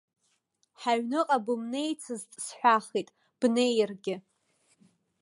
Ҳаҩныҟа 0.81 1.37
бымнеицызт 1.45 2.31
сҳәахит, 2.45 3.07
бнеиргьы. 3.39 4.15